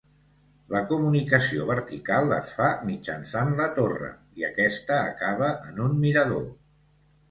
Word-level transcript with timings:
La 0.75 0.79
comunicació 0.91 1.67
vertical 1.73 2.33
es 2.39 2.57
fa 2.61 2.71
mitjançant 2.89 3.55
la 3.63 3.71
torre, 3.79 4.13
i 4.43 4.51
aquesta 4.53 5.01
acaba 5.15 5.55
en 5.71 5.83
un 5.89 5.99
mirador. 6.05 6.55